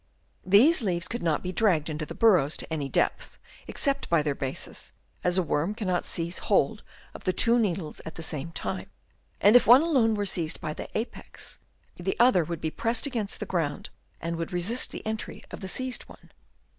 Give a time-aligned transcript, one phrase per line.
[0.43, 4.33] These leaves could not be dragged into the burrows to any depth, except by their
[4.33, 4.93] bases,
[5.23, 6.81] as a worm cannot seize hold
[7.13, 8.89] of the two needles at the same time,
[9.39, 11.59] and if one alone were seized by the apex,
[11.97, 15.67] the other would be pressed against the ground and would resist the entry of the
[15.67, 16.31] seized one.